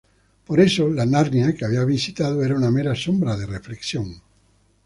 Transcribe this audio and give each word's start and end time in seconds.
Por 0.47 0.59
eso, 0.59 0.89
la 0.89 1.05
Narnia 1.05 1.53
que 1.55 1.63
habían 1.63 1.85
visitado 1.85 2.43
era 2.43 2.55
una 2.55 2.71
mera 2.71 2.95
sombra 2.95 3.37
de 3.37 3.45
reflexión. 3.45 4.19